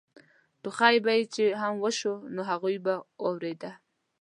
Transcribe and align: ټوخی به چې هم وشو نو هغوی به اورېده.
ټوخی 0.61 0.97
به 1.05 1.13
چې 1.35 1.45
هم 1.61 1.73
وشو 1.83 2.13
نو 2.35 2.41
هغوی 2.49 2.77
به 2.85 2.93
اورېده. 3.25 3.71